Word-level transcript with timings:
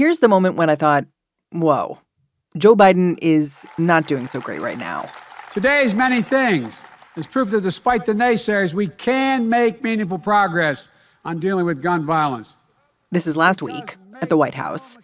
Here's 0.00 0.20
the 0.20 0.28
moment 0.28 0.56
when 0.56 0.70
I 0.70 0.76
thought, 0.76 1.04
whoa, 1.52 1.98
Joe 2.56 2.74
Biden 2.74 3.18
is 3.20 3.66
not 3.76 4.06
doing 4.06 4.26
so 4.26 4.40
great 4.40 4.62
right 4.62 4.78
now. 4.78 5.10
Today's 5.50 5.92
many 5.92 6.22
things 6.22 6.82
is 7.18 7.26
proof 7.26 7.50
that 7.50 7.60
despite 7.60 8.06
the 8.06 8.14
naysayers, 8.14 8.72
we 8.72 8.88
can 8.88 9.50
make 9.50 9.82
meaningful 9.82 10.18
progress 10.18 10.88
on 11.26 11.38
dealing 11.38 11.66
with 11.66 11.82
gun 11.82 12.06
violence. 12.06 12.56
This 13.10 13.26
is 13.26 13.36
last 13.36 13.60
week 13.60 13.98
at 14.22 14.30
the 14.30 14.38
White 14.38 14.54
House. 14.54 14.96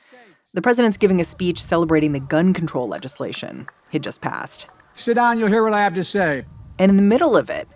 The 0.55 0.63
president's 0.63 0.97
giving 0.97 1.21
a 1.21 1.25
speech 1.25 1.63
celebrating 1.63 2.13
the 2.13 2.21
gun 2.21 2.55
control 2.55 2.89
legislation 2.89 3.67
he'd 3.91 4.03
just 4.03 4.23
passed. 4.23 4.67
Sit 4.95 5.17
down, 5.17 5.39
you'll 5.39 5.49
hear 5.49 5.63
what 5.63 5.75
I 5.75 5.83
have 5.83 5.95
to 5.97 6.05
say. 6.05 6.47
And 6.79 6.89
in 6.89 6.97
the 6.97 7.03
middle 7.03 7.37
of 7.37 7.51
it, 7.51 7.69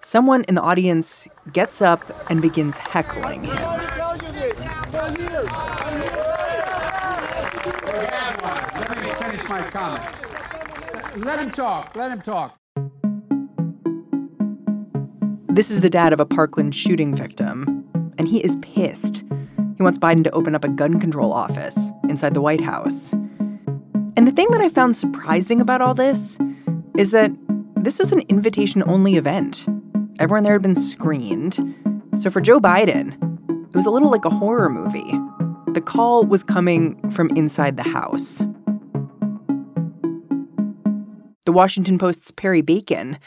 someone 0.00 0.44
in 0.44 0.54
the 0.54 0.62
audience 0.62 1.28
gets 1.52 1.82
up 1.82 2.00
and 2.30 2.40
begins 2.40 2.78
heckling 2.78 3.44
him. 3.44 3.84
Let 7.64 9.32
me 9.32 9.33
my 9.48 9.62
comment. 9.62 10.04
Let 11.24 11.38
him 11.38 11.50
talk. 11.50 11.94
Let 11.94 12.10
him 12.10 12.20
talk. 12.20 12.58
This 15.48 15.70
is 15.70 15.80
the 15.80 15.90
dad 15.90 16.12
of 16.12 16.18
a 16.18 16.26
Parkland 16.26 16.74
shooting 16.74 17.14
victim, 17.14 17.84
and 18.18 18.26
he 18.26 18.44
is 18.44 18.56
pissed. 18.56 19.22
He 19.76 19.82
wants 19.82 19.98
Biden 19.98 20.24
to 20.24 20.30
open 20.32 20.54
up 20.54 20.64
a 20.64 20.68
gun 20.68 20.98
control 20.98 21.32
office 21.32 21.90
inside 22.08 22.34
the 22.34 22.40
White 22.40 22.60
House. 22.60 23.12
And 24.16 24.26
the 24.26 24.32
thing 24.32 24.48
that 24.50 24.60
I 24.60 24.68
found 24.68 24.96
surprising 24.96 25.60
about 25.60 25.80
all 25.80 25.94
this 25.94 26.38
is 26.96 27.12
that 27.12 27.30
this 27.76 27.98
was 27.98 28.12
an 28.12 28.22
invitation 28.28 28.82
only 28.86 29.16
event. 29.16 29.66
Everyone 30.18 30.42
there 30.42 30.54
had 30.54 30.62
been 30.62 30.74
screened. 30.74 31.74
So 32.14 32.30
for 32.30 32.40
Joe 32.40 32.58
Biden, 32.60 33.14
it 33.68 33.76
was 33.76 33.86
a 33.86 33.90
little 33.90 34.10
like 34.10 34.24
a 34.24 34.30
horror 34.30 34.68
movie. 34.68 35.18
The 35.72 35.80
call 35.80 36.24
was 36.24 36.42
coming 36.42 37.10
from 37.10 37.28
inside 37.36 37.76
the 37.76 37.82
House. 37.82 38.42
The 41.44 41.52
Washington 41.52 41.98
Post's 41.98 42.30
Perry 42.30 42.62
Bacon, 42.62 43.18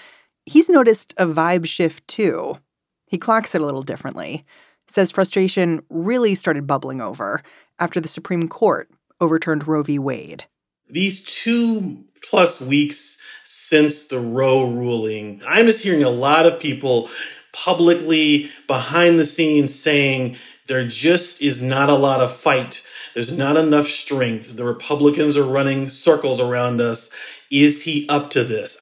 he's 0.46 0.70
noticed 0.70 1.14
a 1.18 1.26
vibe 1.28 1.66
shift 1.66 2.08
too. 2.08 2.58
He 3.06 3.18
clocks 3.18 3.54
it 3.54 3.62
a 3.62 3.66
little 3.66 3.84
differently. 3.84 4.46
Says 4.88 5.12
frustration 5.12 5.84
really 5.90 6.34
started 6.34 6.66
bubbling 6.66 7.02
over 7.02 7.44
after 7.78 8.00
the 8.00 8.08
Supreme 8.08 8.48
Court 8.48 8.90
overturned 9.22 9.68
Roe 9.68 9.84
v. 9.84 10.00
Wade. 10.00 10.46
These 10.90 11.24
two 11.24 12.06
plus 12.28 12.62
weeks 12.62 13.22
since 13.44 14.06
the 14.06 14.20
Roe 14.20 14.72
ruling, 14.72 15.42
I'm 15.48 15.66
just 15.66 15.84
hearing 15.84 16.04
a 16.04 16.10
lot 16.10 16.46
of 16.46 16.60
people 16.60 17.10
publicly 17.54 18.50
behind 18.68 19.20
the 19.20 19.26
scenes 19.26 19.74
saying 19.78 20.38
there 20.68 20.88
just 20.88 21.42
is 21.42 21.62
not 21.62 21.90
a 21.90 21.96
lot 21.96 22.22
of 22.22 22.36
fight. 22.36 22.84
There's 23.18 23.36
not 23.36 23.58
enough 23.58 23.88
strength. 23.88 24.58
The 24.58 24.64
Republicans 24.64 25.38
are 25.38 25.44
running 25.44 25.90
circles 25.90 26.40
around 26.40 26.80
us. 26.80 27.10
Is 27.52 27.82
he 27.82 28.08
up 28.08 28.30
to 28.30 28.44
this? 28.44 28.80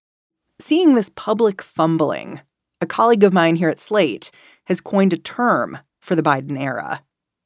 Seeing 0.60 0.94
this 0.94 1.08
public 1.08 1.62
fumbling, 1.62 2.42
a 2.82 2.86
colleague 2.86 3.24
of 3.24 3.32
mine 3.32 3.56
here 3.56 3.70
at 3.70 3.80
Slate 3.80 4.32
has 4.66 4.82
coined 4.82 5.14
a 5.14 5.18
term 5.18 5.78
for 6.02 6.18
the 6.18 6.22
Biden 6.22 6.60
era 6.60 7.02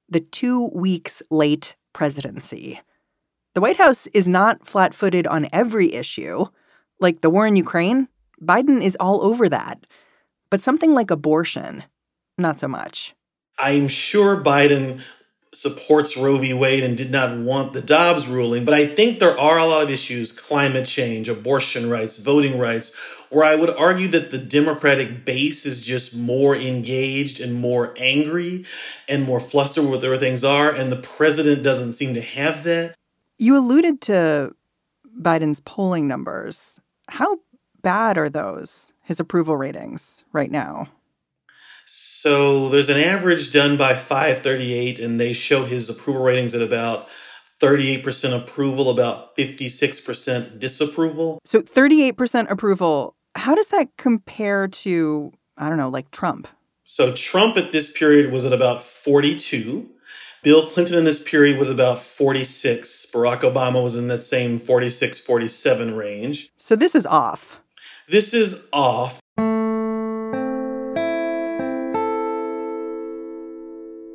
the 0.10 0.20
two 0.20 0.72
weeks 0.74 1.22
late 1.30 1.76
presidency. 1.94 2.82
The 3.54 3.62
White 3.62 3.78
House 3.78 4.08
is 4.08 4.28
not 4.28 4.66
flat 4.66 4.96
footed 4.96 5.28
on 5.28 5.48
every 5.54 5.94
issue. 5.94 6.46
Like 7.00 7.22
the 7.22 7.30
war 7.30 7.46
in 7.46 7.56
Ukraine, 7.56 8.08
Biden 8.42 8.84
is 8.84 8.98
all 9.00 9.24
over 9.24 9.48
that. 9.48 9.84
But 10.50 10.60
something 10.60 10.96
like 10.96 11.12
abortion, 11.12 11.84
not 12.40 12.60
so 12.60 12.68
much. 12.68 13.14
I'm 13.60 13.88
sure 13.88 14.42
Biden 14.42 15.02
supports 15.54 16.16
Roe 16.16 16.38
v. 16.38 16.54
Wade 16.54 16.84
and 16.84 16.96
did 16.96 17.12
not 17.12 17.38
want 17.38 17.74
the 17.74 17.82
Dobbs 17.82 18.28
ruling, 18.28 18.66
but 18.66 18.74
I 18.74 18.88
think 18.88 19.20
there 19.20 19.38
are 19.38 19.58
a 19.58 19.66
lot 19.66 19.84
of 19.84 19.90
issues 19.90 20.32
climate 20.32 20.86
change, 20.86 21.28
abortion 21.28 21.90
rights, 21.90 22.18
voting 22.18 22.60
rights 22.60 22.94
where 23.30 23.46
I 23.46 23.56
would 23.56 23.70
argue 23.70 24.08
that 24.10 24.32
the 24.32 24.38
Democratic 24.38 25.24
base 25.26 25.66
is 25.66 25.82
just 25.82 26.16
more 26.16 26.56
engaged 26.56 27.40
and 27.40 27.54
more 27.54 27.94
angry 27.98 28.66
and 29.08 29.24
more 29.24 29.40
flustered 29.40 29.86
with 29.86 30.04
where 30.04 30.18
things 30.18 30.44
are, 30.44 30.72
and 30.72 30.92
the 30.92 30.98
president 30.98 31.64
doesn't 31.64 31.94
seem 31.94 32.14
to 32.16 32.22
have 32.22 32.64
that. 32.64 32.96
You 33.38 33.58
alluded 33.58 34.02
to 34.02 34.56
Biden's 35.20 35.60
polling 35.62 36.08
numbers. 36.08 36.80
How 37.08 37.40
bad 37.82 38.18
are 38.18 38.30
those, 38.30 38.94
his 39.02 39.20
approval 39.20 39.56
ratings 39.56 40.24
right 40.34 40.52
now? 40.52 40.88
So 41.92 42.70
there's 42.70 42.90
an 42.90 43.00
average 43.00 43.52
done 43.52 43.78
by 43.78 43.96
538, 43.96 45.00
and 45.00 45.20
they 45.20 45.34
show 45.34 45.64
his 45.64 45.90
approval 45.90 46.22
ratings 46.22 46.54
at 46.54 46.62
about 46.62 47.08
38% 47.62 48.36
approval, 48.36 48.90
about 48.90 49.36
56% 49.38 50.60
disapproval. 50.60 51.40
So 51.46 51.62
38% 51.62 52.52
approval. 52.52 53.16
How 53.36 53.56
does 53.56 53.70
that 53.70 53.96
compare 53.98 54.68
to, 54.68 55.32
I 55.58 55.70
don't 55.70 55.78
know, 55.78 55.90
like 55.90 56.12
Trump? 56.12 56.48
So 56.84 57.14
Trump 57.14 57.58
at 57.58 57.72
this 57.72 57.92
period 57.92 58.32
was 58.32 58.46
at 58.46 58.54
about 58.54 58.84
42. 58.84 59.90
Bill 60.44 60.68
Clinton 60.68 60.98
in 60.98 61.06
this 61.06 61.24
period 61.24 61.58
was 61.58 61.70
about 61.70 62.02
46. 62.02 63.08
Barack 63.14 63.42
Obama 63.42 63.84
was 63.84 63.96
in 63.96 64.10
that 64.10 64.24
same 64.24 64.60
46, 64.60 65.20
47 65.22 65.96
range. 65.96 66.50
So 66.58 66.76
this 66.76 66.96
is 66.96 67.06
off. 67.06 67.62
This 68.10 68.34
is 68.34 68.68
off. 68.74 69.20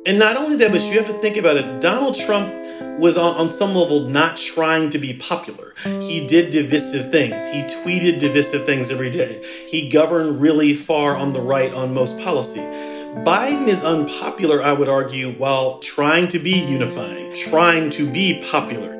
And 0.05 0.19
not 0.19 0.37
only 0.37 0.55
that, 0.57 0.71
but 0.71 0.81
you 0.81 0.99
have 0.99 1.07
to 1.07 1.19
think 1.19 1.35
about 1.35 1.57
it. 1.57 1.81
Donald 1.81 2.15
Trump 2.15 2.53
was 2.99 3.17
on, 3.17 3.35
on 3.37 3.49
some 3.49 3.73
level 3.73 4.01
not 4.01 4.37
trying 4.37 4.91
to 4.91 4.99
be 4.99 5.15
popular. 5.15 5.73
He 5.83 6.27
did 6.27 6.51
divisive 6.51 7.11
things. 7.11 7.43
He 7.47 7.63
tweeted 7.63 8.19
divisive 8.19 8.67
things 8.67 8.91
every 8.91 9.09
day. 9.09 9.43
He 9.67 9.89
governed 9.89 10.39
really 10.39 10.75
far 10.75 11.15
on 11.15 11.33
the 11.33 11.41
right 11.41 11.73
on 11.73 11.95
most 11.95 12.19
policy. 12.19 12.59
Biden 12.59 13.67
is 13.67 13.83
unpopular, 13.83 14.61
I 14.61 14.73
would 14.73 14.89
argue, 14.89 15.31
while 15.33 15.79
trying 15.79 16.27
to 16.29 16.39
be 16.39 16.51
unifying, 16.51 17.33
trying 17.33 17.89
to 17.91 18.11
be 18.11 18.45
popular. 18.51 18.93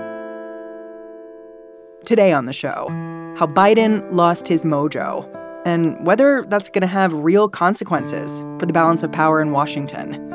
Today 2.03 2.31
on 2.31 2.45
the 2.45 2.53
show, 2.53 2.87
how 3.37 3.45
Biden 3.45 4.11
lost 4.11 4.47
his 4.47 4.63
mojo 4.63 5.29
and 5.65 6.03
whether 6.05 6.45
that's 6.47 6.69
going 6.69 6.81
to 6.81 6.87
have 6.87 7.13
real 7.13 7.49
consequences 7.49 8.41
for 8.59 8.65
the 8.65 8.73
balance 8.73 9.03
of 9.03 9.11
power 9.11 9.41
in 9.41 9.51
Washington. 9.51 10.34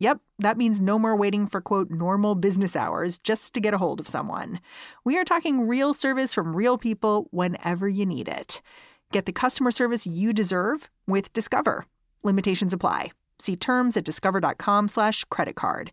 Yep, 0.00 0.20
that 0.38 0.56
means 0.56 0.80
no 0.80 0.98
more 0.98 1.16
waiting 1.16 1.46
for 1.46 1.60
quote 1.60 1.90
normal 1.90 2.36
business 2.36 2.76
hours 2.76 3.18
just 3.18 3.52
to 3.54 3.60
get 3.60 3.74
a 3.74 3.78
hold 3.78 3.98
of 3.98 4.06
someone. 4.06 4.60
We 5.04 5.18
are 5.18 5.24
talking 5.24 5.66
real 5.66 5.92
service 5.92 6.32
from 6.32 6.54
real 6.54 6.78
people 6.78 7.26
whenever 7.30 7.88
you 7.88 8.06
need 8.06 8.28
it. 8.28 8.62
Get 9.10 9.26
the 9.26 9.32
customer 9.32 9.70
service 9.70 10.06
you 10.06 10.32
deserve 10.32 10.88
with 11.06 11.32
Discover. 11.32 11.86
Limitations 12.22 12.72
apply. 12.72 13.10
See 13.40 13.56
terms 13.56 13.96
at 13.96 14.04
discover.com/slash 14.04 15.24
credit 15.24 15.56
card. 15.56 15.92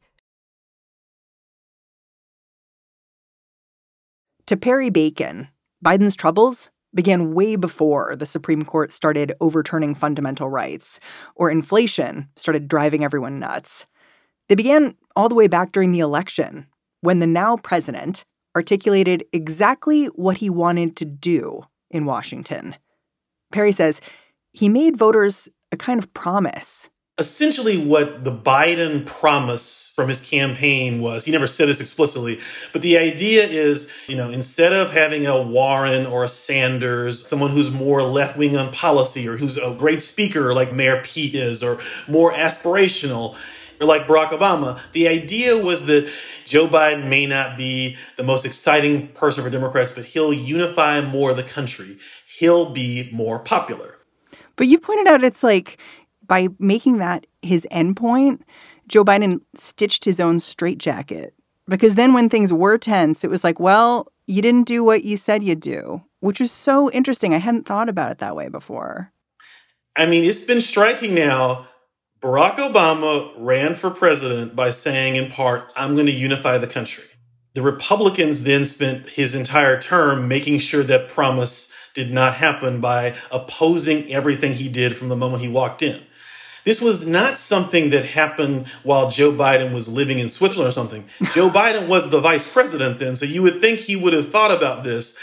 To 4.48 4.58
Perry 4.58 4.92
Bacon, 4.92 5.48
Biden's 5.84 6.16
troubles, 6.16 6.70
began 6.94 7.34
way 7.34 7.56
before 7.56 8.16
the 8.16 8.26
Supreme 8.26 8.64
Court 8.64 8.92
started 8.92 9.34
overturning 9.42 9.96
fundamental 9.96 10.50
rights 10.50 11.00
or 11.36 11.52
inflation 11.52 12.30
started 12.36 12.68
driving 12.68 13.04
everyone 13.04 13.40
nuts. 13.40 13.86
They 14.50 14.56
began 14.56 14.96
all 15.16 15.30
the 15.30 15.36
way 15.36 15.48
back 15.48 15.72
during 15.72 15.92
the 15.92 16.00
election 16.00 16.68
when 17.02 17.20
the 17.20 17.28
now 17.28 17.58
president 17.58 18.26
articulated 18.56 19.26
exactly 19.34 20.06
what 20.08 20.38
he 20.38 20.50
wanted 20.50 20.96
to 20.98 21.06
do 21.06 21.64
in 21.90 22.06
Washington. 22.06 22.76
Perry 23.52 23.72
says 23.72 24.02
he 24.52 24.70
made 24.70 24.98
voters 24.98 25.50
a 25.72 25.78
kind 25.78 26.00
of 26.00 26.14
promise 26.14 26.90
essentially 27.18 27.78
what 27.78 28.26
the 28.26 28.32
Biden 28.32 29.06
promise 29.06 29.94
from 29.96 30.10
his 30.10 30.20
campaign 30.20 31.00
was. 31.00 31.24
He 31.24 31.32
never 31.32 31.48
said 31.48 31.70
this 31.70 31.80
explicitly, 31.80 32.42
but 32.74 32.82
the 32.82 32.98
idea 32.98 33.46
is, 33.46 33.90
you 34.08 34.18
know, 34.18 34.30
instead 34.30 34.74
of 34.74 34.92
having 34.92 35.26
a 35.26 35.42
Warren 35.42 36.06
or 36.06 36.26
a 36.26 36.28
Sanders, 36.28 37.26
someone 37.26 37.52
who's 37.52 37.72
more 37.72 38.04
left 38.04 38.38
wing 38.38 38.58
on 38.58 38.72
policy 38.74 39.30
or 39.30 39.38
who's 39.38 39.58
a 39.58 39.74
great 39.78 40.02
speaker 40.02 40.54
like 40.54 40.74
Mayor 40.74 41.02
Pete 41.06 41.36
is, 41.36 41.64
or 41.64 41.80
more 42.10 42.34
aspirational, 42.34 43.38
or 43.80 43.88
like 43.88 44.08
Barack 44.08 44.30
Obama, 44.30 44.80
the 44.92 45.08
idea 45.08 45.64
was 45.64 45.86
that 45.86 46.12
Joe 46.46 46.68
Biden 46.68 47.08
may 47.08 47.26
not 47.26 47.58
be 47.58 47.98
the 48.18 48.24
most 48.24 48.46
exciting 48.46 49.08
person 49.10 49.44
for 49.44 49.50
Democrats, 49.50 49.92
but 49.92 50.06
he'll 50.06 50.34
unify 50.34 51.02
more 51.02 51.32
of 51.32 51.38
the 51.38 51.44
country. 51.44 51.98
He'll 52.40 52.72
be 52.72 53.10
more 53.12 53.40
popular. 53.40 53.96
But 54.56 54.68
you 54.68 54.80
pointed 54.80 55.08
out 55.08 55.24
it's 55.24 55.44
like 55.44 55.78
by 56.28 56.50
making 56.60 56.98
that 56.98 57.26
his 57.42 57.68
endpoint, 57.72 58.42
Joe 58.88 59.04
Biden 59.04 59.42
stitched 59.56 60.06
his 60.06 60.20
own 60.20 60.40
straitjacket. 60.40 61.34
Because 61.68 61.96
then 61.96 62.14
when 62.14 62.30
things 62.30 62.54
were 62.54 62.78
tense, 62.78 63.24
it 63.24 63.30
was 63.30 63.44
like, 63.44 63.60
well, 63.60 64.12
you 64.28 64.42
didn't 64.42 64.68
do 64.68 64.84
what 64.84 65.04
you 65.04 65.18
said 65.18 65.44
you'd 65.44 65.60
do, 65.60 66.04
which 66.20 66.40
was 66.40 66.52
so 66.52 66.92
interesting. 66.92 67.34
I 67.34 67.38
hadn't 67.38 67.66
thought 67.66 67.90
about 67.90 68.12
it 68.12 68.20
that 68.20 68.36
way 68.36 68.50
before. 68.50 69.12
I 69.96 70.06
mean, 70.06 70.24
it's 70.26 70.42
been 70.42 70.62
striking 70.62 71.16
now. 71.16 71.68
Barack 72.26 72.56
Obama 72.56 73.32
ran 73.38 73.76
for 73.76 73.92
president 73.92 74.56
by 74.56 74.72
saying, 74.72 75.16
in 75.16 75.30
part, 75.30 75.72
I'm 75.76 75.94
going 75.94 76.08
to 76.08 76.12
unify 76.12 76.58
the 76.58 76.66
country. 76.66 77.04
The 77.54 77.62
Republicans 77.62 78.42
then 78.42 78.66
spent 78.66 79.10
his 79.10 79.36
entire 79.36 79.80
term 79.80 80.28
making 80.28 80.58
sure 80.58 80.82
that 80.82 81.10
promise 81.10 81.72
did 81.94 82.12
not 82.12 82.34
happen 82.34 82.82
by 82.82 83.14
opposing 83.32 84.12
everything 84.12 84.54
he 84.54 84.68
did 84.70 84.98
from 84.98 85.10
the 85.10 85.16
moment 85.16 85.44
he 85.44 85.48
walked 85.48 85.84
in. 85.84 86.02
This 86.64 86.82
was 86.82 87.06
not 87.06 87.38
something 87.38 87.92
that 87.92 88.06
happened 88.06 88.70
while 88.82 89.12
Joe 89.12 89.32
Biden 89.32 89.72
was 89.72 89.88
living 89.88 90.18
in 90.18 90.28
Switzerland 90.28 90.70
or 90.70 90.72
something. 90.72 91.08
Joe 91.32 91.50
Biden 91.52 91.88
was 91.88 92.10
the 92.10 92.22
vice 92.22 92.52
president 92.52 92.98
then, 92.98 93.16
so 93.16 93.26
you 93.26 93.44
would 93.44 93.62
think 93.62 93.82
he 93.82 93.96
would 93.96 94.14
have 94.14 94.32
thought 94.32 94.50
about 94.50 94.84
this 94.84 95.16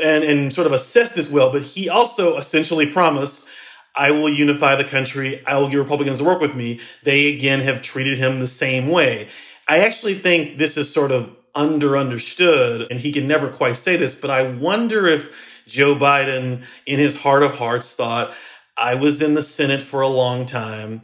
and, 0.00 0.22
and 0.22 0.52
sort 0.52 0.68
of 0.68 0.72
assessed 0.72 1.16
this 1.16 1.28
well, 1.28 1.50
but 1.50 1.62
he 1.62 1.88
also 1.88 2.36
essentially 2.36 2.86
promised 2.86 3.44
I 3.94 4.10
will 4.10 4.28
unify 4.28 4.76
the 4.76 4.84
country. 4.84 5.44
I 5.46 5.58
will 5.58 5.68
get 5.68 5.76
Republicans 5.76 6.18
to 6.18 6.24
work 6.24 6.40
with 6.40 6.54
me. 6.54 6.80
They 7.04 7.26
again 7.26 7.60
have 7.60 7.82
treated 7.82 8.18
him 8.18 8.40
the 8.40 8.46
same 8.46 8.88
way. 8.88 9.28
I 9.68 9.80
actually 9.80 10.14
think 10.14 10.58
this 10.58 10.76
is 10.76 10.92
sort 10.92 11.12
of 11.12 11.34
under 11.54 11.96
understood, 11.96 12.88
and 12.90 12.98
he 13.00 13.12
can 13.12 13.28
never 13.28 13.48
quite 13.48 13.76
say 13.76 13.96
this, 13.96 14.14
but 14.14 14.30
I 14.30 14.48
wonder 14.48 15.06
if 15.06 15.32
Joe 15.66 15.94
Biden, 15.94 16.64
in 16.84 16.98
his 16.98 17.16
heart 17.16 17.42
of 17.42 17.56
hearts, 17.56 17.94
thought, 17.94 18.34
I 18.76 18.96
was 18.96 19.22
in 19.22 19.34
the 19.34 19.42
Senate 19.42 19.82
for 19.82 20.00
a 20.00 20.08
long 20.08 20.46
time. 20.46 21.02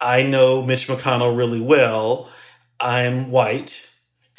I 0.00 0.22
know 0.22 0.62
Mitch 0.62 0.86
McConnell 0.86 1.36
really 1.36 1.60
well. 1.60 2.30
I'm 2.78 3.30
white. 3.30 3.88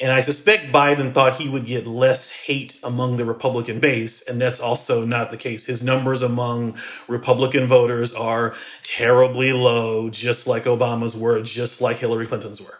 And 0.00 0.12
I 0.12 0.20
suspect 0.20 0.72
Biden 0.72 1.12
thought 1.12 1.40
he 1.40 1.48
would 1.48 1.66
get 1.66 1.84
less 1.84 2.30
hate 2.30 2.78
among 2.84 3.16
the 3.16 3.24
Republican 3.24 3.80
base, 3.80 4.22
and 4.22 4.40
that's 4.40 4.60
also 4.60 5.04
not 5.04 5.32
the 5.32 5.36
case. 5.36 5.64
His 5.64 5.82
numbers 5.82 6.22
among 6.22 6.78
Republican 7.08 7.66
voters 7.66 8.12
are 8.12 8.54
terribly 8.84 9.52
low, 9.52 10.08
just 10.08 10.46
like 10.46 10.64
Obama's 10.64 11.16
were, 11.16 11.42
just 11.42 11.80
like 11.80 11.98
Hillary 11.98 12.28
Clinton's 12.28 12.62
were. 12.62 12.78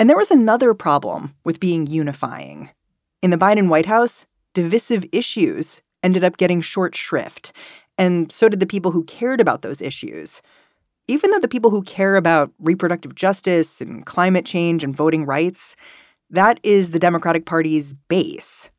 And 0.00 0.10
there 0.10 0.16
was 0.16 0.32
another 0.32 0.74
problem 0.74 1.36
with 1.44 1.60
being 1.60 1.86
unifying. 1.86 2.70
In 3.22 3.30
the 3.30 3.36
Biden 3.36 3.68
White 3.68 3.86
House, 3.86 4.26
divisive 4.52 5.04
issues 5.12 5.80
ended 6.02 6.24
up 6.24 6.38
getting 6.38 6.60
short 6.60 6.96
shrift, 6.96 7.52
and 7.96 8.32
so 8.32 8.48
did 8.48 8.58
the 8.58 8.66
people 8.66 8.90
who 8.90 9.04
cared 9.04 9.40
about 9.40 9.62
those 9.62 9.80
issues. 9.80 10.42
Even 11.06 11.30
though 11.30 11.38
the 11.38 11.48
people 11.48 11.70
who 11.70 11.82
care 11.82 12.16
about 12.16 12.52
reproductive 12.58 13.14
justice 13.14 13.80
and 13.80 14.04
climate 14.06 14.44
change 14.44 14.82
and 14.82 14.96
voting 14.96 15.24
rights, 15.24 15.76
that 16.30 16.60
is 16.62 16.90
the 16.90 16.98
Democratic 16.98 17.46
Party's 17.46 17.94
base. 17.94 18.70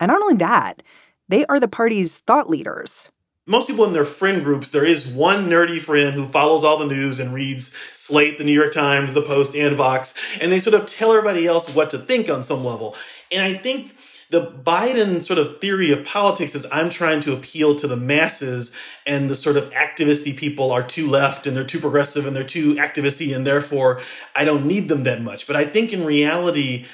And 0.00 0.10
not 0.10 0.20
only 0.22 0.36
that, 0.36 0.82
they 1.28 1.44
are 1.46 1.60
the 1.60 1.68
party's 1.68 2.18
thought 2.18 2.48
leaders. 2.48 3.08
Most 3.46 3.68
people 3.68 3.86
in 3.86 3.94
their 3.94 4.04
friend 4.04 4.44
groups, 4.44 4.70
there 4.70 4.84
is 4.84 5.06
one 5.06 5.48
nerdy 5.48 5.80
friend 5.80 6.14
who 6.14 6.26
follows 6.26 6.64
all 6.64 6.76
the 6.76 6.84
news 6.84 7.18
and 7.18 7.32
reads 7.32 7.72
Slate, 7.94 8.36
the 8.36 8.44
New 8.44 8.52
York 8.52 8.74
Times, 8.74 9.14
the 9.14 9.22
Post, 9.22 9.54
and 9.54 9.74
Vox, 9.74 10.12
and 10.38 10.52
they 10.52 10.60
sort 10.60 10.74
of 10.74 10.84
tell 10.84 11.12
everybody 11.12 11.46
else 11.46 11.74
what 11.74 11.88
to 11.90 11.98
think 11.98 12.28
on 12.28 12.42
some 12.42 12.62
level. 12.62 12.94
And 13.32 13.42
I 13.42 13.54
think 13.54 13.92
the 14.30 14.46
Biden 14.46 15.22
sort 15.24 15.38
of 15.38 15.60
theory 15.60 15.90
of 15.90 16.04
politics 16.04 16.54
is 16.54 16.66
I'm 16.70 16.90
trying 16.90 17.20
to 17.20 17.32
appeal 17.32 17.76
to 17.76 17.86
the 17.86 17.96
masses, 17.96 18.72
and 19.06 19.30
the 19.30 19.36
sort 19.36 19.56
of 19.56 19.70
activisty 19.70 20.36
people 20.36 20.70
are 20.70 20.82
too 20.82 21.08
left 21.08 21.46
and 21.46 21.56
they're 21.56 21.64
too 21.64 21.80
progressive 21.80 22.26
and 22.26 22.36
they're 22.36 22.44
too 22.44 22.74
activisty, 22.74 23.34
and 23.34 23.46
therefore 23.46 24.00
I 24.34 24.44
don't 24.44 24.66
need 24.66 24.88
them 24.88 25.04
that 25.04 25.22
much. 25.22 25.46
But 25.46 25.56
I 25.56 25.64
think 25.64 25.92
in 25.92 26.04
reality, 26.04 26.86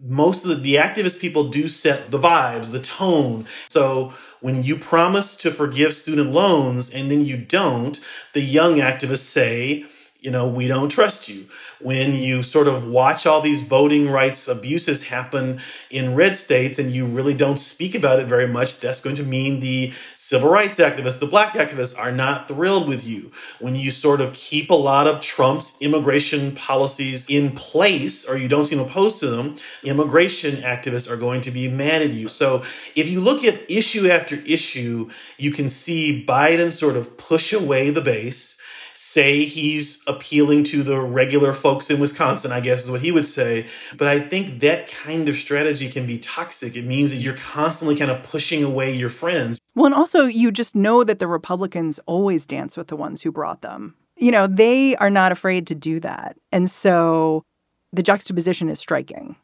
most 0.00 0.44
of 0.44 0.50
the, 0.50 0.56
the 0.56 0.74
activist 0.76 1.20
people 1.20 1.48
do 1.48 1.68
set 1.68 2.10
the 2.10 2.18
vibes, 2.18 2.70
the 2.70 2.80
tone. 2.80 3.46
So 3.68 4.14
when 4.40 4.62
you 4.62 4.76
promise 4.76 5.36
to 5.36 5.50
forgive 5.50 5.92
student 5.92 6.30
loans 6.30 6.88
and 6.88 7.10
then 7.10 7.24
you 7.24 7.36
don't, 7.36 7.98
the 8.32 8.40
young 8.40 8.76
activists 8.76 9.18
say, 9.18 9.84
you 10.20 10.32
know, 10.32 10.48
we 10.48 10.66
don't 10.66 10.88
trust 10.88 11.28
you. 11.28 11.46
When 11.80 12.12
you 12.12 12.42
sort 12.42 12.66
of 12.66 12.88
watch 12.88 13.24
all 13.24 13.40
these 13.40 13.62
voting 13.62 14.10
rights 14.10 14.48
abuses 14.48 15.04
happen 15.04 15.60
in 15.90 16.16
red 16.16 16.34
states 16.34 16.80
and 16.80 16.90
you 16.90 17.06
really 17.06 17.34
don't 17.34 17.60
speak 17.60 17.94
about 17.94 18.18
it 18.18 18.26
very 18.26 18.48
much, 18.48 18.80
that's 18.80 19.00
going 19.00 19.14
to 19.16 19.22
mean 19.22 19.60
the 19.60 19.92
civil 20.14 20.50
rights 20.50 20.78
activists, 20.78 21.20
the 21.20 21.26
black 21.26 21.52
activists 21.52 21.96
are 21.96 22.10
not 22.10 22.48
thrilled 22.48 22.88
with 22.88 23.06
you. 23.06 23.30
When 23.60 23.76
you 23.76 23.92
sort 23.92 24.20
of 24.20 24.32
keep 24.32 24.70
a 24.70 24.74
lot 24.74 25.06
of 25.06 25.20
Trump's 25.20 25.80
immigration 25.80 26.52
policies 26.56 27.24
in 27.28 27.52
place 27.52 28.28
or 28.28 28.36
you 28.36 28.48
don't 28.48 28.64
seem 28.64 28.80
opposed 28.80 29.20
to 29.20 29.28
them, 29.28 29.54
immigration 29.84 30.62
activists 30.62 31.08
are 31.08 31.16
going 31.16 31.42
to 31.42 31.52
be 31.52 31.68
mad 31.68 32.02
at 32.02 32.10
you. 32.10 32.26
So 32.26 32.64
if 32.96 33.08
you 33.08 33.20
look 33.20 33.44
at 33.44 33.70
issue 33.70 34.10
after 34.10 34.34
issue, 34.34 35.10
you 35.36 35.52
can 35.52 35.68
see 35.68 36.26
Biden 36.26 36.72
sort 36.72 36.96
of 36.96 37.16
push 37.18 37.52
away 37.52 37.90
the 37.90 38.00
base 38.00 38.60
say 39.00 39.44
he's 39.44 40.02
appealing 40.08 40.64
to 40.64 40.82
the 40.82 40.98
regular 40.98 41.54
folks 41.54 41.88
in 41.88 42.00
Wisconsin, 42.00 42.50
I 42.50 42.58
guess 42.58 42.82
is 42.82 42.90
what 42.90 43.00
he 43.00 43.12
would 43.12 43.28
say. 43.28 43.68
But 43.96 44.08
I 44.08 44.18
think 44.18 44.58
that 44.58 44.88
kind 44.88 45.28
of 45.28 45.36
strategy 45.36 45.88
can 45.88 46.04
be 46.04 46.18
toxic. 46.18 46.74
It 46.74 46.84
means 46.84 47.12
that 47.12 47.18
you're 47.18 47.34
constantly 47.34 47.94
kind 47.94 48.10
of 48.10 48.24
pushing 48.24 48.64
away 48.64 48.92
your 48.92 49.08
friends. 49.08 49.60
Well, 49.76 49.86
and 49.86 49.94
also 49.94 50.24
you 50.24 50.50
just 50.50 50.74
know 50.74 51.04
that 51.04 51.20
the 51.20 51.28
Republicans 51.28 52.00
always 52.06 52.44
dance 52.44 52.76
with 52.76 52.88
the 52.88 52.96
ones 52.96 53.22
who 53.22 53.30
brought 53.30 53.62
them. 53.62 53.94
You 54.16 54.32
know, 54.32 54.48
they 54.48 54.96
are 54.96 55.10
not 55.10 55.30
afraid 55.30 55.68
to 55.68 55.76
do 55.76 56.00
that. 56.00 56.36
And 56.50 56.68
so 56.68 57.44
the 57.92 58.02
juxtaposition 58.02 58.68
is 58.68 58.80
striking 58.80 59.36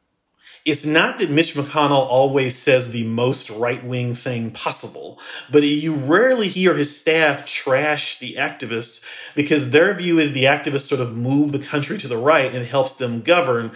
it's 0.65 0.87
not 0.87 1.19
that 1.19 1.31
Mitch 1.31 1.55
McConnell 1.55 2.07
always 2.07 2.57
says 2.57 2.91
the 2.91 3.05
most 3.05 3.51
right 3.51 3.85
wing 3.85 4.15
thing 4.15 4.51
possible, 4.51 5.21
but 5.51 5.63
you 5.63 5.95
rarely 5.95 6.49
hear 6.49 6.75
his 6.75 6.99
staff 6.99 7.45
trash 7.45 8.19
the 8.19 8.37
activists 8.37 9.05
because 9.35 9.71
their 9.71 9.93
view 9.93 10.19
is 10.19 10.33
the 10.33 10.45
activists 10.45 10.89
sort 10.89 11.03
of 11.03 11.15
move 11.15 11.53
the 11.53 11.59
country 11.59 11.99
to 11.99 12.09
the 12.09 12.17
right 12.17 12.55
and 12.55 12.67
helps 12.67 12.95
them 12.95 13.21
govern. 13.21 13.73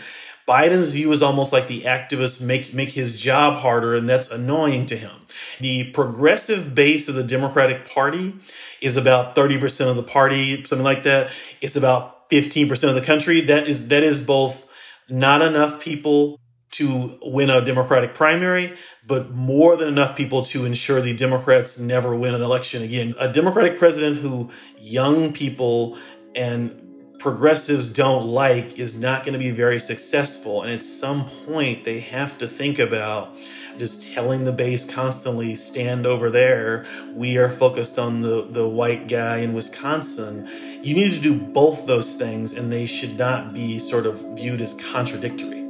Biden's 0.46 0.92
view 0.92 1.12
is 1.12 1.20
almost 1.20 1.52
like 1.52 1.68
the 1.68 1.82
activists 1.82 2.40
make, 2.40 2.72
make 2.72 2.92
his 2.92 3.20
job 3.20 3.60
harder, 3.60 3.94
and 3.94 4.08
that's 4.08 4.30
annoying 4.30 4.86
to 4.86 4.96
him. 4.96 5.12
The 5.60 5.90
progressive 5.90 6.74
base 6.74 7.06
of 7.06 7.16
the 7.16 7.22
Democratic 7.22 7.86
Party 7.86 8.34
is 8.80 8.96
about 8.96 9.36
30% 9.36 9.90
of 9.90 9.96
the 9.96 10.02
party, 10.02 10.64
something 10.64 10.84
like 10.84 11.02
that. 11.02 11.30
It's 11.60 11.76
about 11.76 12.30
15% 12.30 12.88
of 12.88 12.94
the 12.94 13.02
country. 13.02 13.42
That 13.42 13.68
is, 13.68 13.88
that 13.88 14.02
is 14.02 14.20
both 14.20 14.66
not 15.10 15.42
enough 15.42 15.82
people 15.82 16.40
to 16.72 17.18
win 17.22 17.50
a 17.50 17.64
Democratic 17.64 18.14
primary, 18.14 18.72
but 19.06 19.30
more 19.30 19.76
than 19.76 19.88
enough 19.88 20.16
people 20.16 20.44
to 20.46 20.64
ensure 20.64 21.00
the 21.00 21.16
Democrats 21.16 21.78
never 21.78 22.14
win 22.14 22.34
an 22.34 22.42
election 22.42 22.82
again. 22.82 23.14
A 23.18 23.32
Democratic 23.32 23.78
president 23.78 24.18
who 24.18 24.50
young 24.78 25.32
people 25.32 25.98
and 26.34 26.84
progressives 27.18 27.92
don't 27.92 28.26
like 28.26 28.78
is 28.78 28.98
not 28.98 29.24
going 29.24 29.32
to 29.32 29.38
be 29.38 29.50
very 29.50 29.80
successful. 29.80 30.62
And 30.62 30.72
at 30.72 30.84
some 30.84 31.28
point, 31.46 31.84
they 31.84 32.00
have 32.00 32.38
to 32.38 32.46
think 32.46 32.78
about 32.78 33.34
just 33.76 34.12
telling 34.12 34.44
the 34.44 34.52
base 34.52 34.84
constantly, 34.84 35.54
stand 35.54 36.06
over 36.06 36.30
there. 36.30 36.86
We 37.12 37.38
are 37.38 37.50
focused 37.50 37.98
on 37.98 38.20
the, 38.20 38.46
the 38.50 38.68
white 38.68 39.08
guy 39.08 39.38
in 39.38 39.52
Wisconsin. 39.52 40.48
You 40.82 40.94
need 40.94 41.12
to 41.12 41.20
do 41.20 41.34
both 41.34 41.86
those 41.86 42.16
things, 42.16 42.52
and 42.52 42.72
they 42.72 42.86
should 42.86 43.16
not 43.16 43.54
be 43.54 43.78
sort 43.78 44.06
of 44.06 44.20
viewed 44.36 44.60
as 44.60 44.74
contradictory. 44.74 45.67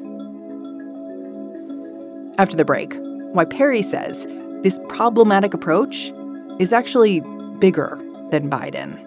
After 2.38 2.56
the 2.56 2.64
break, 2.64 2.96
why 3.32 3.44
Perry 3.44 3.82
says 3.82 4.24
this 4.62 4.78
problematic 4.88 5.54
approach 5.54 6.12
is 6.60 6.72
actually 6.72 7.20
bigger 7.58 8.00
than 8.30 8.48
Biden. 8.48 9.04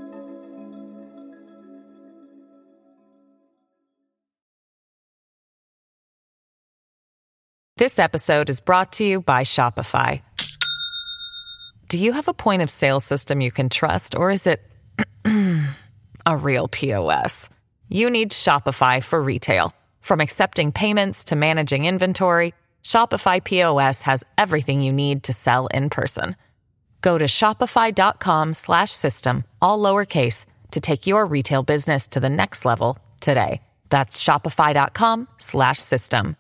This 7.77 7.99
episode 7.99 8.49
is 8.49 8.59
brought 8.59 8.91
to 8.93 9.05
you 9.05 9.21
by 9.21 9.43
Shopify. 9.43 10.21
Do 11.87 11.97
you 11.97 12.11
have 12.11 12.27
a 12.27 12.33
point 12.33 12.61
of 12.61 12.69
sale 12.69 12.99
system 12.99 13.39
you 13.39 13.51
can 13.51 13.69
trust, 13.69 14.13
or 14.13 14.29
is 14.29 14.45
it 14.45 14.61
a 16.25 16.37
real 16.37 16.67
POS? 16.67 17.49
You 17.87 18.09
need 18.09 18.31
Shopify 18.31 19.01
for 19.01 19.21
retail. 19.21 19.73
From 20.01 20.19
accepting 20.19 20.71
payments 20.71 21.23
to 21.25 21.35
managing 21.35 21.85
inventory, 21.85 22.53
Shopify 22.83 23.43
POS 23.43 24.03
has 24.03 24.23
everything 24.37 24.81
you 24.81 24.93
need 24.93 25.23
to 25.23 25.33
sell 25.33 25.65
in 25.67 25.89
person. 25.89 26.35
Go 27.01 27.17
to 27.17 27.25
shopify.com/system 27.25 29.43
all 29.61 29.79
lowercase 29.79 30.45
to 30.71 30.79
take 30.79 31.07
your 31.07 31.25
retail 31.25 31.63
business 31.63 32.07
to 32.09 32.19
the 32.19 32.29
next 32.29 32.65
level 32.65 32.99
today. 33.19 33.61
That's 33.89 34.23
shopify.com/system. 34.23 36.35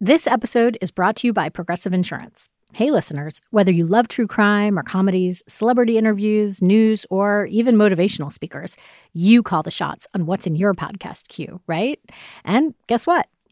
This 0.00 0.26
episode 0.26 0.76
is 0.80 0.90
brought 0.90 1.14
to 1.16 1.28
you 1.28 1.32
by 1.32 1.48
Progressive 1.48 1.94
Insurance. 1.94 2.48
Hey 2.72 2.90
listeners, 2.90 3.40
whether 3.50 3.70
you 3.70 3.86
love 3.86 4.08
true 4.08 4.26
crime 4.26 4.76
or 4.76 4.82
comedies, 4.82 5.44
celebrity 5.46 5.96
interviews, 5.96 6.60
news, 6.60 7.06
or 7.08 7.46
even 7.46 7.76
motivational 7.76 8.32
speakers, 8.32 8.76
you 9.12 9.44
call 9.44 9.62
the 9.62 9.70
shots 9.70 10.08
on 10.12 10.26
what's 10.26 10.46
in 10.46 10.56
your 10.56 10.74
podcast 10.74 11.28
queue, 11.28 11.60
right? 11.68 12.00
And 12.44 12.74
guess 12.88 13.06
what? 13.06 13.28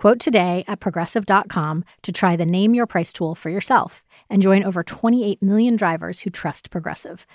Quote 0.00 0.18
today 0.18 0.64
at 0.66 0.80
progressive.com 0.80 1.84
to 2.04 2.10
try 2.10 2.34
the 2.34 2.46
Name 2.46 2.74
Your 2.74 2.86
Price 2.86 3.12
tool 3.12 3.34
for 3.34 3.50
yourself 3.50 4.06
and 4.30 4.40
join 4.40 4.64
over 4.64 4.82
28 4.82 5.42
million 5.42 5.76
drivers 5.76 6.20
who 6.20 6.30
trust 6.30 6.70
Progressive. 6.70 7.26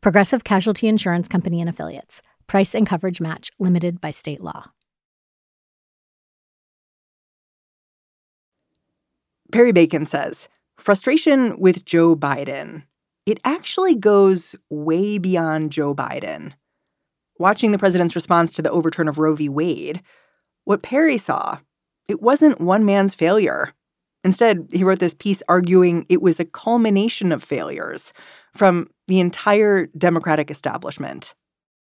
Progressive 0.00 0.44
Casualty 0.44 0.86
Insurance 0.86 1.26
Company 1.26 1.60
and 1.60 1.68
Affiliates. 1.68 2.22
Price 2.46 2.76
and 2.76 2.86
coverage 2.86 3.20
match 3.20 3.50
limited 3.58 4.00
by 4.00 4.12
state 4.12 4.40
law. 4.40 4.70
Perry 9.50 9.72
Bacon 9.72 10.06
says 10.06 10.48
frustration 10.78 11.58
with 11.58 11.84
Joe 11.84 12.14
Biden. 12.14 12.84
It 13.26 13.40
actually 13.44 13.96
goes 13.96 14.54
way 14.70 15.18
beyond 15.18 15.72
Joe 15.72 15.92
Biden. 15.92 16.52
Watching 17.40 17.72
the 17.72 17.78
president's 17.78 18.14
response 18.14 18.52
to 18.52 18.62
the 18.62 18.70
overturn 18.70 19.08
of 19.08 19.18
Roe 19.18 19.34
v. 19.34 19.48
Wade, 19.48 20.02
what 20.62 20.82
Perry 20.82 21.18
saw, 21.18 21.58
it 22.08 22.20
wasn't 22.20 22.60
one 22.60 22.84
man's 22.84 23.14
failure. 23.14 23.72
Instead, 24.24 24.68
he 24.72 24.84
wrote 24.84 25.00
this 25.00 25.14
piece 25.14 25.42
arguing 25.48 26.06
it 26.08 26.22
was 26.22 26.38
a 26.38 26.44
culmination 26.44 27.32
of 27.32 27.42
failures 27.42 28.12
from 28.54 28.88
the 29.08 29.20
entire 29.20 29.86
Democratic 29.98 30.50
establishment. 30.50 31.34